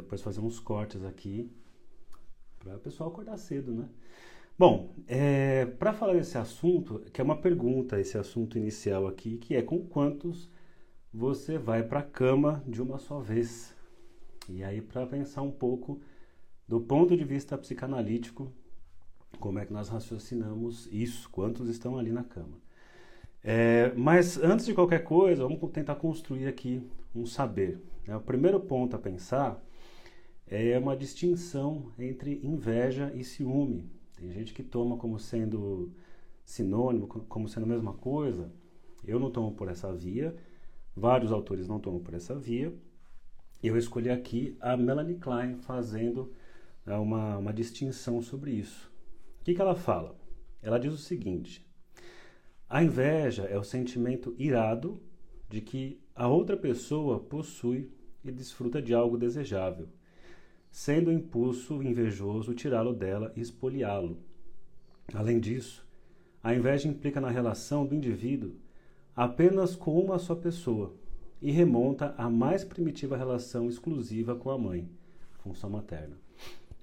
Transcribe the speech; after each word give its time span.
depois 0.00 0.22
fazer 0.22 0.40
uns 0.40 0.58
cortes 0.60 1.04
aqui 1.04 1.50
para 2.58 2.76
o 2.76 2.80
pessoal 2.80 3.10
acordar 3.10 3.36
cedo, 3.36 3.72
né? 3.72 3.88
Bom, 4.58 4.92
é, 5.06 5.66
para 5.66 5.92
falar 5.92 6.14
desse 6.14 6.36
assunto, 6.36 7.00
que 7.12 7.20
é 7.20 7.24
uma 7.24 7.36
pergunta, 7.36 8.00
esse 8.00 8.18
assunto 8.18 8.58
inicial 8.58 9.06
aqui, 9.06 9.38
que 9.38 9.54
é 9.54 9.62
com 9.62 9.86
quantos 9.86 10.50
você 11.14 11.56
vai 11.56 11.82
para 11.82 12.00
a 12.00 12.02
cama 12.02 12.62
de 12.66 12.82
uma 12.82 12.98
só 12.98 13.20
vez? 13.20 13.74
E 14.48 14.64
aí, 14.64 14.80
para 14.80 15.06
pensar 15.06 15.42
um 15.42 15.50
pouco 15.50 16.00
do 16.66 16.80
ponto 16.80 17.16
de 17.16 17.24
vista 17.24 17.56
psicanalítico, 17.56 18.52
como 19.38 19.58
é 19.58 19.64
que 19.64 19.72
nós 19.72 19.88
raciocinamos 19.88 20.88
isso, 20.90 21.30
quantos 21.30 21.68
estão 21.68 21.96
ali 21.96 22.10
na 22.10 22.24
cama. 22.24 22.58
É, 23.44 23.92
mas 23.94 24.36
antes 24.38 24.66
de 24.66 24.74
qualquer 24.74 25.04
coisa, 25.04 25.44
vamos 25.44 25.70
tentar 25.70 25.94
construir 25.94 26.48
aqui 26.48 26.82
um 27.14 27.24
saber. 27.24 27.80
Né? 28.06 28.16
O 28.16 28.20
primeiro 28.20 28.58
ponto 28.58 28.96
a 28.96 28.98
pensar 28.98 29.62
é 30.50 30.78
uma 30.78 30.96
distinção 30.96 31.92
entre 31.98 32.40
inveja 32.42 33.12
e 33.14 33.22
ciúme. 33.22 33.90
Tem 34.16 34.32
gente 34.32 34.54
que 34.54 34.62
toma 34.62 34.96
como 34.96 35.18
sendo 35.18 35.92
sinônimo, 36.44 37.06
como 37.06 37.48
sendo 37.48 37.64
a 37.64 37.68
mesma 37.68 37.92
coisa. 37.92 38.50
Eu 39.04 39.20
não 39.20 39.30
tomo 39.30 39.52
por 39.52 39.68
essa 39.68 39.92
via, 39.92 40.34
vários 40.96 41.30
autores 41.30 41.68
não 41.68 41.78
tomam 41.78 42.00
por 42.00 42.14
essa 42.14 42.34
via. 42.34 42.72
Eu 43.62 43.76
escolhi 43.76 44.10
aqui 44.10 44.56
a 44.60 44.76
Melanie 44.76 45.16
Klein 45.16 45.56
fazendo 45.56 46.32
né, 46.84 46.96
uma, 46.96 47.38
uma 47.38 47.52
distinção 47.52 48.22
sobre 48.22 48.52
isso. 48.52 48.90
O 49.40 49.44
que, 49.44 49.54
que 49.54 49.60
ela 49.60 49.74
fala? 49.74 50.16
Ela 50.62 50.78
diz 50.78 50.92
o 50.92 50.98
seguinte: 50.98 51.64
a 52.68 52.82
inveja 52.82 53.44
é 53.44 53.58
o 53.58 53.64
sentimento 53.64 54.34
irado 54.38 55.00
de 55.48 55.60
que 55.60 56.00
a 56.14 56.26
outra 56.26 56.56
pessoa 56.56 57.20
possui 57.20 57.90
e 58.24 58.32
desfruta 58.32 58.80
de 58.82 58.94
algo 58.94 59.16
desejável 59.16 59.88
sendo 60.70 61.08
o 61.08 61.12
impulso 61.12 61.82
invejoso 61.82 62.54
tirá-lo 62.54 62.92
dela 62.92 63.32
e 63.36 63.40
espoliá-lo. 63.40 64.18
Além 65.14 65.40
disso, 65.40 65.86
a 66.42 66.54
inveja 66.54 66.88
implica 66.88 67.20
na 67.20 67.30
relação 67.30 67.86
do 67.86 67.94
indivíduo 67.94 68.54
apenas 69.14 69.74
com 69.74 69.98
uma 69.98 70.18
só 70.18 70.34
pessoa 70.34 70.94
e 71.40 71.50
remonta 71.50 72.14
à 72.16 72.28
mais 72.28 72.64
primitiva 72.64 73.16
relação 73.16 73.68
exclusiva 73.68 74.34
com 74.36 74.50
a 74.50 74.58
mãe, 74.58 74.88
função 75.38 75.70
materna. 75.70 76.16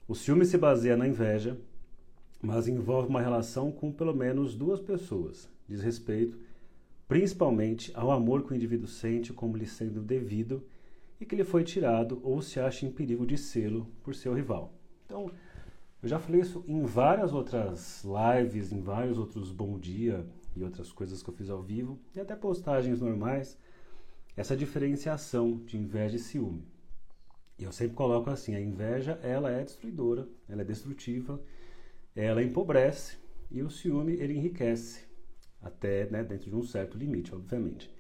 O 0.08 0.16
ciúme 0.16 0.46
se 0.46 0.58
baseia 0.58 0.98
na 0.98 1.08
inveja, 1.08 1.58
mas 2.42 2.68
envolve 2.68 3.10
uma 3.10 3.22
relação 3.22 3.72
com 3.72 3.92
pelo 3.92 4.14
menos 4.14 4.56
duas 4.56 4.80
pessoas, 4.80 5.50
diz 5.68 5.82
respeito 5.82 6.38
principalmente 7.08 7.92
ao 7.94 8.12
amor 8.12 8.44
que 8.44 8.54
o 8.54 8.56
indivíduo 8.56 8.88
sente 8.88 9.32
como 9.32 9.58
lhe 9.58 9.68
sendo 9.68 10.02
devido 10.02 10.64
e 11.20 11.26
que 11.26 11.36
ele 11.36 11.44
foi 11.44 11.64
tirado 11.64 12.20
ou 12.24 12.42
se 12.42 12.60
acha 12.60 12.86
em 12.86 12.92
perigo 12.92 13.26
de 13.26 13.38
sê-lo 13.38 13.92
por 14.04 14.14
seu 14.14 14.34
rival. 14.34 14.74
Então, 15.06 15.32
eu 16.02 16.10
já 16.10 16.20
falei 16.20 16.42
isso 16.42 16.64
em 16.68 16.84
várias 16.84 17.34
outras 17.34 18.04
lives, 18.04 18.72
em 18.72 18.82
vários 18.82 19.18
outros 19.18 19.52
Bom 19.52 19.80
Dia 19.80 20.26
e 20.56 20.64
outras 20.64 20.92
coisas 20.92 21.24
que 21.24 21.30
eu 21.30 21.34
fiz 21.34 21.50
ao 21.50 21.62
vivo, 21.62 22.00
e 22.16 22.20
até 22.20 22.36
postagens 22.36 23.02
normais, 23.02 23.58
essa 24.38 24.56
diferenciação 24.56 25.58
de 25.66 25.78
inveja 25.78 26.16
e 26.16 26.20
ciúme. 26.20 26.68
E 27.58 27.64
eu 27.64 27.72
sempre 27.72 27.96
coloco 27.96 28.30
assim, 28.30 28.54
a 28.54 28.62
inveja, 28.62 29.20
ela 29.24 29.50
é 29.50 29.64
destruidora, 29.64 30.28
ela 30.48 30.62
é 30.62 30.66
destrutiva, 30.66 31.42
ela 32.16 32.44
empobrece, 32.44 33.18
e 33.50 33.62
o 33.62 33.70
ciúme, 33.70 34.14
ele 34.14 34.34
enriquece, 34.34 35.06
até 35.62 36.10
né, 36.10 36.24
dentro 36.24 36.50
de 36.50 36.56
um 36.56 36.64
certo 36.64 36.98
limite, 36.98 37.34
obviamente. 37.34 37.95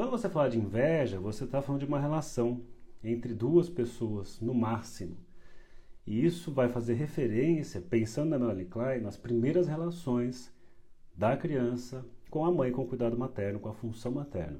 Quando 0.00 0.12
você 0.12 0.30
fala 0.30 0.48
de 0.48 0.58
inveja, 0.58 1.20
você 1.20 1.44
está 1.44 1.60
falando 1.60 1.80
de 1.80 1.86
uma 1.86 2.00
relação 2.00 2.62
entre 3.04 3.34
duas 3.34 3.68
pessoas, 3.68 4.40
no 4.40 4.54
máximo. 4.54 5.18
E 6.06 6.24
isso 6.24 6.50
vai 6.50 6.70
fazer 6.70 6.94
referência, 6.94 7.82
pensando 7.82 8.30
na 8.30 8.38
Melanie 8.38 8.64
Klein, 8.64 9.02
nas 9.02 9.18
primeiras 9.18 9.68
relações 9.68 10.50
da 11.14 11.36
criança 11.36 12.02
com 12.30 12.46
a 12.46 12.50
mãe, 12.50 12.72
com 12.72 12.80
o 12.80 12.86
cuidado 12.86 13.14
materno, 13.14 13.60
com 13.60 13.68
a 13.68 13.74
função 13.74 14.10
materna. 14.10 14.58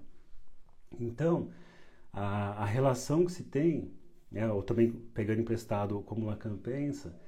Então, 1.00 1.48
a, 2.12 2.62
a 2.62 2.66
relação 2.66 3.24
que 3.24 3.32
se 3.32 3.44
tem, 3.44 3.94
né, 4.30 4.46
ou 4.52 4.62
também 4.62 4.92
pegando 4.92 5.40
emprestado 5.40 6.02
como 6.02 6.26
Lacan 6.26 6.58
pensa, 6.58 7.18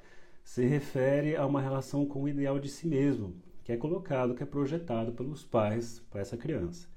se 0.44 0.66
refere 0.66 1.34
a 1.34 1.46
uma 1.46 1.62
relação 1.62 2.04
com 2.04 2.24
o 2.24 2.28
ideal 2.28 2.58
de 2.58 2.68
si 2.68 2.86
mesmo, 2.86 3.40
que 3.64 3.72
é 3.72 3.76
colocado, 3.78 4.34
que 4.34 4.42
é 4.42 4.46
projetado 4.46 5.12
pelos 5.12 5.42
pais 5.42 6.00
para 6.10 6.20
essa 6.20 6.36
criança. 6.36 6.91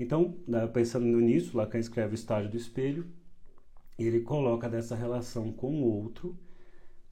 Então, 0.00 0.34
né, 0.48 0.66
pensando 0.66 1.04
nisso, 1.04 1.58
Lacan 1.58 1.78
escreve 1.78 2.14
o 2.14 2.14
estágio 2.14 2.50
do 2.50 2.56
espelho, 2.56 3.06
e 3.98 4.04
ele 4.06 4.20
coloca 4.20 4.66
dessa 4.66 4.96
relação 4.96 5.52
com 5.52 5.82
o 5.82 5.84
outro, 5.84 6.34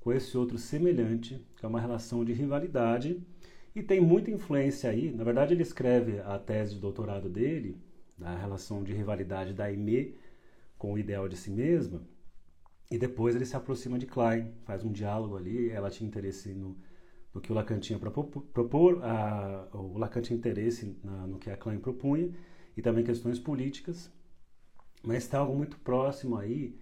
com 0.00 0.10
esse 0.10 0.38
outro 0.38 0.56
semelhante, 0.56 1.46
que 1.54 1.66
é 1.66 1.68
uma 1.68 1.82
relação 1.82 2.24
de 2.24 2.32
rivalidade, 2.32 3.22
e 3.76 3.82
tem 3.82 4.00
muita 4.00 4.30
influência 4.30 4.88
aí. 4.88 5.12
Na 5.12 5.22
verdade, 5.22 5.52
ele 5.52 5.62
escreve 5.62 6.18
a 6.20 6.38
tese 6.38 6.76
de 6.76 6.80
doutorado 6.80 7.28
dele, 7.28 7.76
da 8.16 8.34
relação 8.34 8.82
de 8.82 8.94
rivalidade 8.94 9.52
da 9.52 9.64
Aimee 9.64 10.16
com 10.78 10.94
o 10.94 10.98
ideal 10.98 11.28
de 11.28 11.36
si 11.36 11.50
mesma, 11.50 12.00
e 12.90 12.96
depois 12.96 13.36
ele 13.36 13.44
se 13.44 13.54
aproxima 13.54 13.98
de 13.98 14.06
Klein, 14.06 14.50
faz 14.64 14.82
um 14.82 14.90
diálogo 14.90 15.36
ali, 15.36 15.68
ela 15.68 15.90
tinha 15.90 16.08
interesse 16.08 16.54
no, 16.54 16.74
no 17.34 17.40
que 17.42 17.52
o 17.52 17.54
Lacan 17.54 17.80
tinha 17.80 17.98
para 17.98 18.10
propor, 18.10 19.04
a, 19.04 19.68
o 19.74 19.98
Lacan 19.98 20.22
tinha 20.22 20.38
interesse 20.38 20.96
na, 21.04 21.26
no 21.26 21.38
que 21.38 21.50
a 21.50 21.56
Klein 21.56 21.78
propunha, 21.78 22.30
e 22.78 22.80
também 22.80 23.02
questões 23.02 23.40
políticas, 23.40 24.08
mas 25.02 25.24
está 25.24 25.40
algo 25.40 25.56
muito 25.56 25.76
próximo 25.80 26.36
aí 26.36 26.78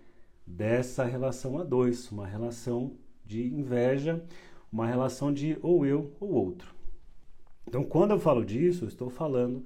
dessa 0.47 1.07
relação 1.07 1.59
a 1.59 1.65
dois, 1.65 2.13
uma 2.13 2.27
relação 2.27 2.99
de 3.25 3.47
inveja, 3.47 4.23
uma 4.71 4.87
relação 4.87 5.33
de 5.33 5.59
ou 5.63 5.87
eu 5.87 6.15
ou 6.21 6.33
outro. 6.33 6.75
Então, 7.67 7.83
quando 7.83 8.11
eu 8.11 8.21
falo 8.21 8.45
disso, 8.45 8.85
eu 8.85 8.89
estou 8.89 9.09
falando 9.09 9.65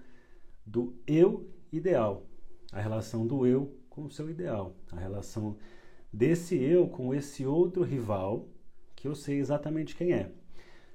do 0.64 0.94
eu 1.04 1.50
ideal, 1.72 2.24
a 2.70 2.80
relação 2.80 3.26
do 3.26 3.44
eu 3.44 3.76
com 3.88 4.04
o 4.04 4.10
seu 4.10 4.30
ideal, 4.30 4.76
a 4.92 5.00
relação 5.00 5.56
desse 6.12 6.54
eu 6.56 6.86
com 6.86 7.12
esse 7.12 7.44
outro 7.44 7.82
rival 7.82 8.48
que 8.94 9.08
eu 9.08 9.16
sei 9.16 9.41
exatamente 9.41 9.97
quem 9.97 10.12
é. 10.12 10.30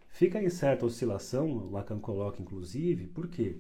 Fica 0.08 0.42
em 0.42 0.50
certa 0.50 0.86
oscilação, 0.86 1.70
Lacan 1.70 2.00
coloca 2.00 2.42
inclusive, 2.42 3.08
por 3.08 3.28
quê? 3.28 3.58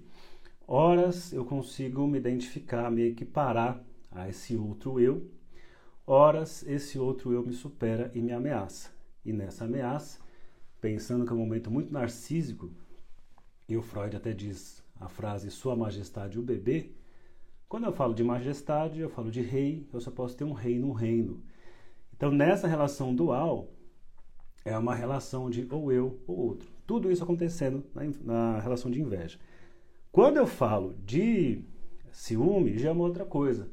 Horas 0.67 1.31
eu 1.31 1.45
consigo 1.45 2.07
me 2.07 2.17
identificar, 2.17 2.89
me 2.89 3.03
equiparar 3.03 3.83
a 4.11 4.27
esse 4.27 4.55
outro 4.55 4.99
eu. 4.99 5.29
Horas 6.05 6.63
esse 6.67 6.97
outro 6.97 7.33
eu 7.33 7.45
me 7.45 7.53
supera 7.53 8.11
e 8.13 8.21
me 8.21 8.31
ameaça. 8.31 8.89
E 9.23 9.31
nessa 9.31 9.65
ameaça, 9.65 10.19
pensando 10.81 11.25
que 11.25 11.31
é 11.31 11.35
um 11.35 11.39
momento 11.39 11.69
muito 11.69 11.93
narcísico, 11.93 12.71
e 13.67 13.75
o 13.75 13.81
Freud 13.81 14.15
até 14.15 14.33
diz 14.33 14.83
a 14.99 15.07
frase 15.07 15.49
Sua 15.49 15.75
Majestade 15.75 16.39
o 16.39 16.43
bebê, 16.43 16.91
quando 17.67 17.85
eu 17.85 17.91
falo 17.91 18.13
de 18.13 18.23
majestade, 18.23 18.99
eu 18.99 19.09
falo 19.09 19.31
de 19.31 19.41
rei, 19.41 19.87
eu 19.91 19.99
só 19.99 20.11
posso 20.11 20.37
ter 20.37 20.43
um 20.43 20.53
rei 20.53 20.79
no 20.79 20.91
reino. 20.91 21.43
Então, 22.15 22.31
nessa 22.31 22.67
relação 22.67 23.13
dual, 23.13 23.69
é 24.63 24.77
uma 24.77 24.95
relação 24.95 25.49
de 25.49 25.67
ou 25.69 25.91
eu 25.91 26.19
ou 26.27 26.37
outro. 26.37 26.69
Tudo 26.85 27.11
isso 27.11 27.23
acontecendo 27.23 27.83
na, 27.93 28.03
na 28.23 28.59
relação 28.59 28.89
de 28.89 29.01
inveja. 29.01 29.39
Quando 30.15 30.37
eu 30.37 30.47
falo 30.47 30.95
de 31.05 31.61
ciúme, 32.09 32.77
já 32.77 32.87
é 32.87 32.91
uma 32.93 33.03
outra 33.03 33.25
coisa. 33.25 33.67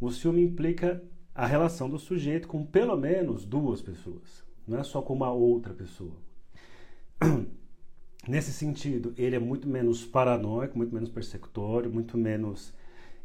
O 0.00 0.10
ciúme 0.10 0.42
implica 0.42 1.04
a 1.34 1.44
relação 1.44 1.86
do 1.90 1.98
sujeito 1.98 2.48
com 2.48 2.64
pelo 2.64 2.96
menos 2.96 3.44
duas 3.44 3.82
pessoas, 3.82 4.42
não 4.66 4.78
é 4.78 4.82
só 4.82 5.02
com 5.02 5.12
uma 5.12 5.30
outra 5.30 5.74
pessoa. 5.74 6.16
Nesse 8.26 8.54
sentido, 8.54 9.12
ele 9.18 9.36
é 9.36 9.38
muito 9.38 9.68
menos 9.68 10.02
paranoico, 10.02 10.78
muito 10.78 10.94
menos 10.94 11.10
persecutório, 11.10 11.92
muito 11.92 12.16
menos 12.16 12.72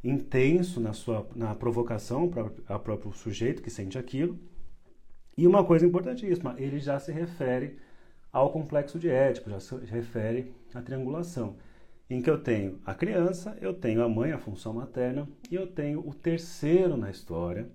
intenso 0.03 0.81
na 0.81 0.91
sua 0.91 1.25
na 1.33 1.55
provocação 1.55 2.27
para 2.27 2.75
o 2.75 2.79
próprio 2.79 3.13
sujeito 3.13 3.63
que 3.63 3.69
sente 3.69 3.97
aquilo. 3.97 4.37
E 5.37 5.47
uma 5.47 5.63
coisa 5.63 5.85
importantíssima, 5.85 6.55
ele 6.57 6.79
já 6.79 6.99
se 6.99 7.13
refere 7.13 7.77
ao 8.29 8.51
complexo 8.51 8.99
de 8.99 9.07
Édipo, 9.07 9.49
já 9.49 9.59
se 9.61 9.73
refere 9.85 10.53
à 10.73 10.81
triangulação 10.81 11.55
em 12.13 12.21
que 12.21 12.29
eu 12.29 12.37
tenho 12.37 12.77
a 12.85 12.93
criança, 12.93 13.57
eu 13.61 13.73
tenho 13.73 14.03
a 14.03 14.09
mãe, 14.09 14.33
a 14.33 14.37
função 14.37 14.73
materna, 14.73 15.29
e 15.49 15.55
eu 15.55 15.65
tenho 15.65 16.05
o 16.05 16.13
terceiro 16.13 16.97
na 16.97 17.09
história. 17.09 17.71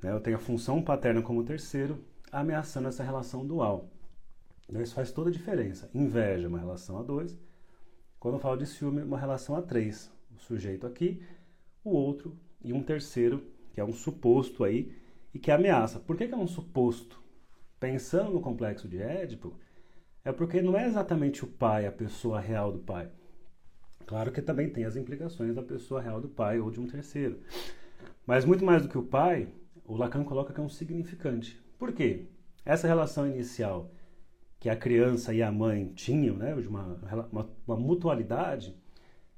Né? 0.00 0.12
Eu 0.12 0.20
tenho 0.20 0.36
a 0.36 0.40
função 0.40 0.80
paterna 0.80 1.20
como 1.20 1.42
terceiro, 1.42 1.98
ameaçando 2.30 2.86
essa 2.86 3.02
relação 3.02 3.44
dual. 3.44 3.90
Então, 4.68 4.80
isso 4.80 4.94
faz 4.94 5.10
toda 5.10 5.28
a 5.28 5.32
diferença. 5.32 5.90
Inveja, 5.92 6.46
uma 6.46 6.58
relação 6.60 7.00
a 7.00 7.02
dois. 7.02 7.36
Quando 8.20 8.34
eu 8.34 8.40
falo 8.40 8.56
de 8.56 8.64
ciúme, 8.64 9.02
uma 9.02 9.18
relação 9.18 9.56
a 9.56 9.62
três. 9.62 10.08
O 10.32 10.38
sujeito 10.38 10.86
aqui, 10.86 11.20
o 11.82 11.90
outro 11.90 12.38
e 12.62 12.72
um 12.72 12.82
terceiro, 12.82 13.44
que 13.72 13.80
é 13.80 13.84
um 13.84 13.92
suposto 13.92 14.62
aí, 14.62 14.96
e 15.34 15.38
que 15.40 15.50
ameaça. 15.50 15.98
Por 15.98 16.16
que, 16.16 16.28
que 16.28 16.34
é 16.34 16.36
um 16.36 16.46
suposto? 16.46 17.20
Pensando 17.80 18.30
no 18.30 18.40
complexo 18.40 18.86
de 18.86 19.02
Édipo, 19.02 19.58
é 20.24 20.30
porque 20.30 20.62
não 20.62 20.78
é 20.78 20.86
exatamente 20.86 21.44
o 21.44 21.48
pai, 21.48 21.86
a 21.86 21.92
pessoa 21.92 22.38
real 22.38 22.70
do 22.70 22.78
pai. 22.78 23.10
Claro 24.06 24.30
que 24.30 24.42
também 24.42 24.68
tem 24.68 24.84
as 24.84 24.96
implicações 24.96 25.54
da 25.54 25.62
pessoa 25.62 26.00
real 26.00 26.20
do 26.20 26.28
pai 26.28 26.60
ou 26.60 26.70
de 26.70 26.80
um 26.80 26.86
terceiro. 26.86 27.40
Mas 28.26 28.44
muito 28.44 28.64
mais 28.64 28.82
do 28.82 28.88
que 28.88 28.98
o 28.98 29.02
pai, 29.02 29.48
o 29.84 29.96
Lacan 29.96 30.24
coloca 30.24 30.52
que 30.52 30.60
é 30.60 30.62
um 30.62 30.68
significante. 30.68 31.60
Por 31.78 31.92
quê? 31.92 32.26
Essa 32.64 32.86
relação 32.86 33.26
inicial 33.26 33.90
que 34.58 34.70
a 34.70 34.76
criança 34.76 35.34
e 35.34 35.42
a 35.42 35.52
mãe 35.52 35.92
tinham, 35.94 36.36
né, 36.36 36.54
de 36.54 36.66
uma, 36.66 36.98
uma, 37.30 37.50
uma 37.66 37.76
mutualidade, 37.76 38.74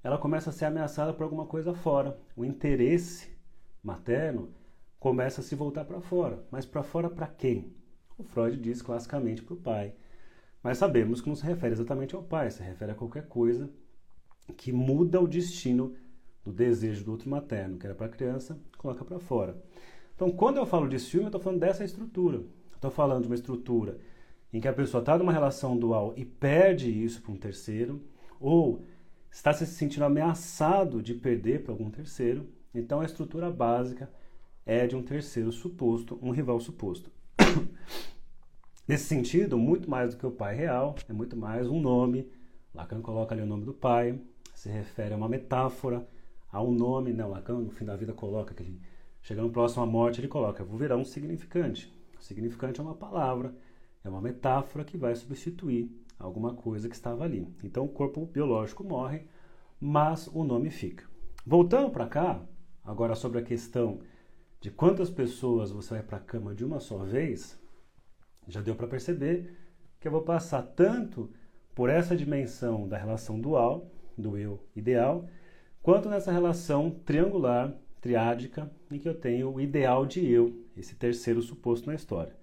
ela 0.03 0.19
começa 0.19 0.51
a 0.51 0.53
ser 0.53 0.67
ameaçada 0.67 1.13
por 1.13 1.25
alguma 1.25 1.47
coisa 1.47 1.75
fora. 1.75 2.17
O 2.37 2.45
interesse 2.45 3.37
materno 3.83 4.55
começa 5.01 5.41
a 5.41 5.45
se 5.45 5.55
voltar 5.57 5.85
para 5.85 6.01
fora. 6.01 6.45
Mas 6.51 6.65
para 6.65 6.83
fora 6.83 7.11
para 7.11 7.27
quem? 7.27 7.75
O 8.17 8.23
Freud 8.23 8.57
diz 8.57 8.81
classicamente 8.83 9.43
para 9.43 9.55
o 9.55 9.61
pai. 9.61 9.95
Mas 10.63 10.79
sabemos 10.79 11.21
que 11.21 11.29
não 11.29 11.37
se 11.37 11.45
refere 11.45 11.73
exatamente 11.73 12.15
ao 12.15 12.23
pai, 12.23 12.51
se 12.51 12.63
refere 12.63 12.93
a 12.93 12.95
qualquer 12.95 13.27
coisa 13.27 13.69
que 14.55 14.73
muda 14.73 15.21
o 15.21 15.27
destino 15.27 15.95
do 16.45 16.53
desejo 16.53 17.05
do 17.05 17.11
outro 17.13 17.29
materno, 17.29 17.79
que 17.79 17.87
era 17.87 17.95
para 17.95 18.07
a 18.07 18.11
criança, 18.11 18.59
coloca 18.79 19.05
para 19.05 19.19
fora. 19.19 19.57
Então, 20.15 20.31
quando 20.31 20.57
eu 20.57 20.67
falo 20.67 20.89
de 20.89 20.99
ciúme, 20.99 21.25
eu 21.25 21.29
estou 21.29 21.41
falando 21.41 21.61
dessa 21.61 21.85
estrutura. 21.85 22.43
Estou 22.75 22.91
falando 22.91 23.23
de 23.23 23.29
uma 23.29 23.35
estrutura 23.35 23.99
em 24.53 24.61
que 24.61 24.69
a 24.69 24.73
pessoa 24.73 25.01
está 25.01 25.19
numa 25.19 25.33
relação 25.33 25.77
dual 25.77 26.15
e 26.17 26.25
perde 26.25 26.91
isso 26.91 27.21
para 27.21 27.33
um 27.33 27.37
terceiro, 27.37 28.01
ou 28.41 28.85
está 29.31 29.53
se 29.53 29.67
sentindo 29.67 30.05
ameaçado 30.05 31.03
de 31.03 31.15
perder 31.15 31.63
para 31.63 31.73
algum 31.73 31.91
terceiro. 31.91 32.49
Então, 32.75 33.01
a 33.01 33.05
estrutura 33.05 33.51
básica 33.51 34.11
é 34.65 34.87
de 34.87 34.97
um 34.97 35.03
terceiro 35.03 35.53
suposto, 35.53 36.19
um 36.23 36.31
rival 36.31 36.59
suposto. 36.61 37.11
Nesse 38.87 39.05
sentido, 39.05 39.59
muito 39.59 39.91
mais 39.91 40.15
do 40.15 40.17
que 40.19 40.27
o 40.27 40.31
pai 40.31 40.55
real, 40.55 40.95
é 41.09 41.13
muito 41.13 41.37
mais 41.37 41.69
um 41.69 41.81
nome. 41.81 42.31
Lacan 42.73 43.03
coloca 43.03 43.35
ali 43.35 43.43
o 43.43 43.47
nome 43.47 43.65
do 43.65 43.75
pai, 43.75 44.19
se 44.57 44.71
refere 44.71 45.13
a 45.13 45.17
uma 45.19 45.29
metáfora, 45.29 46.09
a 46.51 46.63
um 46.63 46.73
nome. 46.73 47.13
Né? 47.13 47.25
Lacan, 47.25 47.59
no 47.59 47.71
fim 47.71 47.85
da 47.85 47.95
vida, 47.95 48.15
coloca 48.15 48.55
que 48.55 48.63
ele, 48.63 48.81
chegando 49.21 49.53
próximo 49.53 49.83
à 49.83 49.87
morte, 49.87 50.19
ele 50.21 50.29
coloca: 50.29 50.65
vou 50.65 50.79
virar 50.79 50.97
um 50.97 51.05
significante. 51.05 51.93
O 52.19 52.23
significante 52.23 52.81
é 52.81 52.83
uma 52.83 52.95
palavra, 52.95 53.55
é 54.03 54.09
uma 54.09 54.23
metáfora 54.23 54.83
que 54.83 54.97
vai 54.97 55.15
substituir 55.15 55.91
alguma 56.19 56.55
coisa 56.55 56.89
que 56.89 56.95
estava 56.95 57.23
ali. 57.23 57.47
Então 57.63 57.85
o 57.85 57.89
corpo 57.89 58.25
biológico 58.25 58.83
morre, 58.83 59.27
mas 59.79 60.27
o 60.29 60.43
nome 60.43 60.71
fica. 60.71 61.05
Voltando 61.45 61.91
para 61.91 62.09
cá, 62.09 62.43
agora 62.83 63.15
sobre 63.15 63.39
a 63.39 63.45
questão 63.45 64.01
de 64.59 64.71
quantas 64.71 65.11
pessoas 65.11 65.71
você 65.71 65.95
vai 65.95 66.03
para 66.03 66.17
a 66.17 66.21
cama 66.21 66.55
de 66.55 66.65
uma 66.65 66.81
só 66.81 66.97
vez, 67.05 67.61
já 68.49 68.63
deu 68.63 68.75
para 68.75 68.89
perceber 68.89 69.55
que 70.01 70.09
eu 70.09 70.13
vou 70.13 70.23
passar 70.23 70.63
tanto 70.63 71.31
por 71.75 71.91
essa 71.91 72.17
dimensão 72.17 72.89
da 72.89 72.97
relação 72.97 73.39
dual, 73.39 73.91
do 74.17 74.37
eu 74.37 74.61
ideal, 74.75 75.29
quanto 75.83 76.09
nessa 76.09 76.33
relação 76.33 76.91
triangular, 76.91 77.75
triádica, 78.01 78.71
em 78.91 78.99
que 78.99 79.09
eu 79.09 79.15
tenho 79.15 79.53
o 79.53 79.61
ideal 79.61 80.07
de 80.07 80.25
eu, 80.29 80.65
esse 80.77 80.95
terceiro 80.95 81.43
suposto 81.43 81.87
na 81.87 81.95
história. 81.95 82.37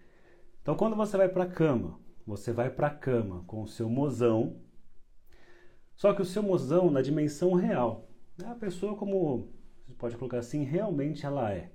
Então, 0.62 0.75
quando 0.75 0.96
você 0.96 1.18
vai 1.18 1.30
para 1.30 1.44
a 1.44 1.50
cama, 1.50 2.00
você 2.25 2.52
vai 2.52 2.70
para 2.70 2.88
a 2.88 2.94
cama 2.94 3.44
com 3.46 3.62
o 3.62 3.68
seu 3.68 3.90
mozão, 3.90 4.58
só 5.96 6.14
que 6.14 6.22
o 6.22 6.25
seu 6.25 6.42
mozão 6.42 6.90
na 6.90 7.02
dimensão 7.02 7.54
real. 7.54 8.10
É 8.42 8.48
a 8.48 8.56
pessoa 8.56 8.96
como, 8.96 9.50
você 9.86 9.94
pode 9.94 10.18
colocar 10.18 10.40
assim, 10.40 10.64
realmente 10.64 11.26
ela 11.26 11.52
é. 11.52 11.72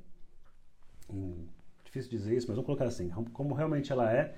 Hum, 1.08 1.46
difícil 1.84 2.10
dizer 2.10 2.36
isso, 2.36 2.46
mas 2.48 2.56
vamos 2.56 2.66
colocar 2.66 2.86
assim, 2.86 3.08
como 3.32 3.54
realmente 3.54 3.92
ela 3.92 4.12
é. 4.12 4.36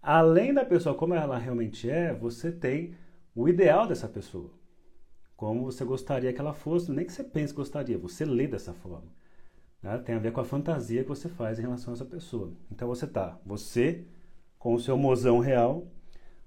Além 0.00 0.52
da 0.52 0.64
pessoa 0.64 0.94
como 0.94 1.14
ela 1.14 1.38
realmente 1.38 1.88
é, 1.88 2.12
você 2.12 2.50
tem 2.52 2.96
o 3.34 3.48
ideal 3.48 3.86
dessa 3.86 4.08
pessoa. 4.08 4.50
Como 5.36 5.64
você 5.64 5.84
gostaria 5.84 6.32
que 6.32 6.40
ela 6.40 6.54
fosse, 6.54 6.92
nem 6.92 7.04
que 7.04 7.12
você 7.12 7.24
pense 7.24 7.52
que 7.52 7.58
gostaria, 7.58 7.98
você 7.98 8.24
lê 8.24 8.46
dessa 8.46 8.72
forma. 8.72 9.12
Né? 9.82 9.98
Tem 9.98 10.14
a 10.14 10.18
ver 10.18 10.32
com 10.32 10.40
a 10.40 10.44
fantasia 10.44 11.02
que 11.02 11.08
você 11.08 11.28
faz 11.28 11.58
em 11.58 11.62
relação 11.62 11.92
a 11.92 11.96
essa 11.96 12.04
pessoa. 12.04 12.52
Então 12.70 12.88
você 12.88 13.06
tá, 13.06 13.38
você 13.44 14.06
com 14.58 14.74
o 14.74 14.80
seu 14.80 14.96
mozão 14.96 15.40
real, 15.40 15.86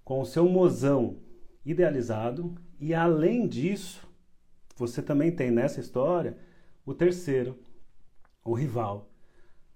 com 0.03 0.21
o 0.21 0.25
seu 0.25 0.47
mozão 0.49 1.17
idealizado, 1.63 2.55
e 2.79 2.93
além 2.93 3.47
disso, 3.47 4.07
você 4.75 5.01
também 5.01 5.31
tem 5.31 5.51
nessa 5.51 5.79
história 5.79 6.37
o 6.85 6.93
terceiro, 6.93 7.59
o 8.43 8.53
rival, 8.53 9.11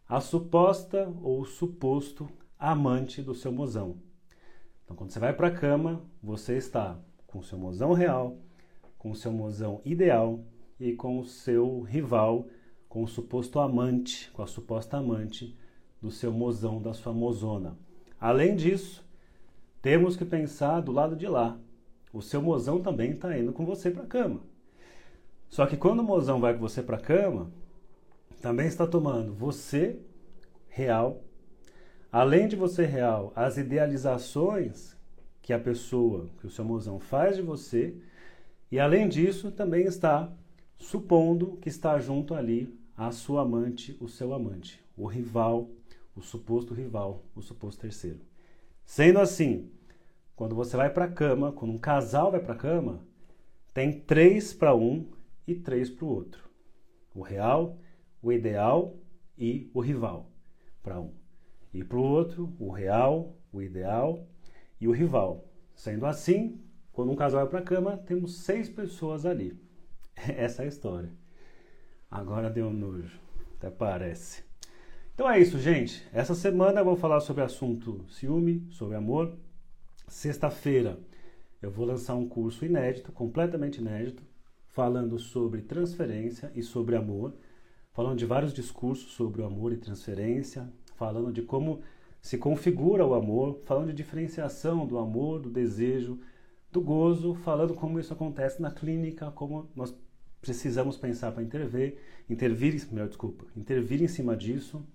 a 0.07 0.19
suposta 0.19 1.14
ou 1.22 1.46
suposto 1.46 2.30
amante 2.57 3.22
do 3.22 3.36
seu 3.36 3.52
mozão. 3.52 3.98
Então, 4.84 4.96
quando 4.96 5.12
você 5.12 5.19
vai 5.19 5.34
para 5.34 5.48
a 5.48 5.52
cama, 5.52 6.02
você 6.22 6.57
está 6.57 7.00
com 7.28 7.40
o 7.40 7.44
seu 7.44 7.57
mozão 7.57 7.94
real, 7.94 8.38
com 9.01 9.09
o 9.09 9.15
seu 9.15 9.31
mozão 9.31 9.81
ideal 9.83 10.45
e 10.80 10.94
com 10.94 11.18
o 11.18 11.25
seu 11.25 11.81
rival, 11.81 12.48
com 12.88 13.01
o 13.01 13.07
suposto 13.07 13.59
amante, 13.59 14.30
com 14.30 14.44
a 14.44 14.48
suposta 14.48 14.98
amante 14.98 15.57
do 16.00 16.12
seu 16.12 16.31
mozão, 16.31 16.80
da 16.80 16.94
sua 16.94 17.12
mozona. 17.12 17.75
Além 18.19 18.56
disso, 18.56 19.03
temos 19.81 20.15
que 20.15 20.24
pensar 20.24 20.81
do 20.81 20.92
lado 20.92 21.15
de 21.15 21.25
lá. 21.25 21.57
O 22.13 22.21
seu 22.21 22.44
mozão 22.44 22.80
também 22.80 23.13
está 23.13 23.36
indo 23.36 23.51
com 23.51 23.65
você 23.65 23.89
para 23.89 24.03
a 24.03 24.07
cama. 24.07 24.42
Só 25.50 25.65
que 25.65 25.77
quando 25.77 26.01
o 26.01 26.04
mozão 26.04 26.39
vai 26.39 26.54
com 26.54 26.59
você 26.59 26.83
para 26.83 26.97
a 26.97 27.01
cama, 27.01 27.51
também 28.39 28.68
está 28.68 28.86
tomando 28.86 29.33
você 29.33 30.00
real, 30.69 31.24
além 32.12 32.47
de 32.47 32.56
você 32.56 32.86
real, 32.86 33.33
as 33.36 33.57
idealizações 33.57 34.95
que 35.42 35.54
a 35.54 35.59
pessoa, 35.59 36.30
que 36.39 36.45
o 36.45 36.51
seu 36.51 36.63
mozão 36.63 37.00
faz 37.00 37.38
de 37.38 37.42
você, 37.42 38.00
e 38.71 38.79
além 38.79 39.09
disso, 39.09 39.51
também 39.51 39.83
está 39.83 40.31
supondo 40.77 41.57
que 41.57 41.69
está 41.69 42.00
junto 42.00 42.33
ali 42.33 42.73
a 42.95 43.12
sua 43.12 43.41
amante, 43.41 43.97
o 44.00 44.07
seu 44.07 44.33
amante, 44.33 44.81
o 44.95 45.06
rival, 45.06 45.69
o 46.15 46.21
suposto 46.21 46.73
rival, 46.73 47.23
o 47.35 47.41
suposto 47.41 47.81
terceiro. 47.81 48.19
Sendo 48.85 49.19
assim, 49.19 49.69
quando 50.35 50.56
você 50.56 50.77
vai 50.77 50.89
para 50.89 51.06
a 51.06 51.12
cama, 51.12 51.51
quando 51.51 51.71
um 51.71 51.77
casal 51.77 52.31
vai 52.31 52.39
para 52.39 52.53
a 52.53 52.57
cama, 52.57 53.06
tem 53.73 54.00
três 54.00 54.53
para 54.53 54.75
um 54.75 55.06
e 55.47 55.56
três 55.56 55.89
para 55.89 56.06
o 56.06 56.09
outro: 56.09 56.50
o 57.13 57.21
real, 57.21 57.77
o 58.21 58.31
ideal 58.31 58.95
e 59.38 59.69
o 59.73 59.79
rival 59.79 60.29
para 60.81 61.00
um. 61.00 61.13
E 61.73 61.83
para 61.83 61.97
o 61.97 62.03
outro, 62.03 62.53
o 62.59 62.69
real, 62.69 63.35
o 63.51 63.62
ideal 63.62 64.27
e 64.79 64.88
o 64.88 64.91
rival. 64.91 65.45
Sendo 65.73 66.06
assim, 66.06 66.59
quando 67.01 67.12
um 67.12 67.15
casal 67.15 67.42
vai 67.42 67.50
para 67.50 67.59
a 67.59 67.63
cama, 67.63 67.98
temos 67.98 68.38
seis 68.38 68.69
pessoas 68.69 69.25
ali. 69.25 69.59
Essa 70.15 70.62
é 70.62 70.65
a 70.65 70.68
história. 70.68 71.09
Agora 72.09 72.50
deu 72.50 72.71
nojo, 72.71 73.19
até 73.57 73.69
parece. 73.69 74.44
Então 75.13 75.30
é 75.30 75.39
isso, 75.39 75.57
gente. 75.59 76.07
Essa 76.13 76.36
semana 76.36 76.81
eu 76.81 76.86
vou 76.86 76.95
falar 76.95 77.19
sobre 77.19 77.44
assunto 77.44 78.06
ciúme, 78.09 78.68
sobre 78.71 78.95
amor. 78.95 79.35
Sexta-feira 80.07 80.99
eu 81.61 81.71
vou 81.71 81.85
lançar 81.85 82.16
um 82.16 82.28
curso 82.28 82.66
inédito, 82.66 83.11
completamente 83.11 83.80
inédito, 83.80 84.23
falando 84.68 85.18
sobre 85.18 85.61
transferência 85.61 86.52
e 86.56 86.61
sobre 86.61 86.95
amor 86.95 87.33
falando 87.94 88.18
de 88.18 88.26
vários 88.26 88.54
discursos 88.54 89.11
sobre 89.11 89.42
o 89.42 89.45
amor 89.45 89.73
e 89.73 89.78
transferência, 89.78 90.71
falando 90.95 91.31
de 91.31 91.42
como 91.42 91.81
se 92.21 92.37
configura 92.37 93.06
o 93.06 93.14
amor, 93.14 93.59
falando 93.66 93.87
de 93.87 93.94
diferenciação 93.94 94.85
do 94.85 94.97
amor, 94.97 95.40
do 95.40 95.49
desejo, 95.49 96.19
do 96.71 96.81
gozo, 96.81 97.35
falando 97.35 97.73
como 97.73 97.99
isso 97.99 98.13
acontece 98.13 98.61
na 98.61 98.71
clínica, 98.71 99.31
como 99.31 99.69
nós 99.75 99.95
precisamos 100.42 100.97
pensar 100.97 101.31
para 101.31 101.44
intervir, 101.44 101.97
intervir, 102.30 102.87
melhor 102.92 103.07
desculpa, 103.07 103.45
intervir 103.56 104.01
em 104.01 104.07
cima 104.07 104.35
disso, 104.35 104.85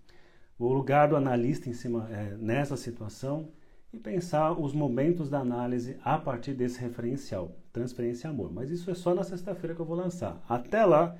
o 0.58 0.72
lugar 0.72 1.08
do 1.08 1.16
analista 1.16 1.68
em 1.68 1.72
cima 1.72 2.08
é, 2.10 2.36
nessa 2.36 2.76
situação 2.76 3.50
e 3.92 3.98
pensar 3.98 4.52
os 4.52 4.72
momentos 4.72 5.28
da 5.28 5.40
análise 5.40 5.96
a 6.02 6.18
partir 6.18 6.54
desse 6.54 6.80
referencial, 6.80 7.56
transferência 7.72 8.30
amor. 8.30 8.52
Mas 8.52 8.70
isso 8.70 8.90
é 8.90 8.94
só 8.94 9.14
na 9.14 9.22
sexta-feira 9.22 9.74
que 9.74 9.80
eu 9.80 9.86
vou 9.86 9.96
lançar. 9.96 10.42
Até 10.48 10.84
lá, 10.84 11.16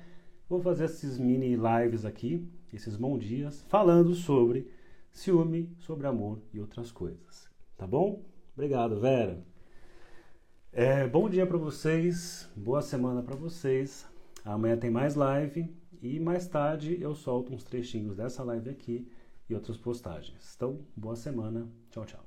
Vou 0.49 0.61
fazer 0.61 0.85
esses 0.85 1.17
mini 1.17 1.57
lives 1.57 2.05
aqui, 2.05 2.49
esses 2.71 2.95
bons 2.95 3.19
dias, 3.19 3.65
falando 3.67 4.15
sobre 4.15 4.71
ciúme, 5.11 5.69
sobre 5.77 6.07
amor 6.07 6.41
e 6.53 6.59
outras 6.61 6.89
coisas. 6.89 7.49
Tá 7.77 7.85
bom? 7.85 8.23
Obrigado, 8.53 8.97
Vera. 8.97 9.43
É, 10.79 11.07
bom 11.07 11.27
dia 11.27 11.43
para 11.43 11.57
vocês, 11.57 12.47
boa 12.55 12.83
semana 12.83 13.23
para 13.23 13.35
vocês. 13.35 14.05
Amanhã 14.45 14.77
tem 14.77 14.91
mais 14.91 15.15
live 15.15 15.75
e 16.03 16.19
mais 16.19 16.47
tarde 16.47 17.01
eu 17.01 17.15
solto 17.15 17.51
uns 17.51 17.63
trechinhos 17.63 18.15
dessa 18.15 18.43
live 18.43 18.69
aqui 18.69 19.11
e 19.49 19.55
outras 19.55 19.75
postagens. 19.75 20.53
Então, 20.55 20.85
boa 20.95 21.15
semana. 21.15 21.67
Tchau, 21.89 22.05
tchau. 22.05 22.26